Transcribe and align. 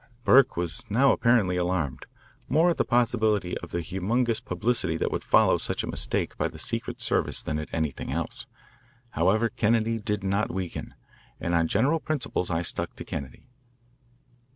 Burke 0.25 0.57
was 0.57 0.81
now 0.89 1.11
apparently 1.11 1.57
alarmed 1.57 2.07
more 2.49 2.71
at 2.71 2.77
the 2.77 2.83
possibility 2.83 3.55
of 3.59 3.69
the 3.69 3.81
humorous 3.81 4.39
publicity 4.39 4.97
that 4.97 5.11
would 5.11 5.23
follow 5.23 5.59
such 5.59 5.83
a 5.83 5.87
mistake 5.87 6.35
by 6.39 6.47
the 6.47 6.57
secret 6.57 6.99
service 6.99 7.39
than 7.43 7.59
at 7.59 7.69
anything 7.71 8.11
else. 8.11 8.47
However, 9.11 9.47
Kennedy 9.47 9.99
did 9.99 10.23
not 10.23 10.49
weaken, 10.49 10.95
and 11.39 11.53
on 11.53 11.67
general 11.67 11.99
principles 11.99 12.49
I 12.49 12.63
stuck 12.63 12.95
to 12.95 13.05
Kennedy. 13.05 13.45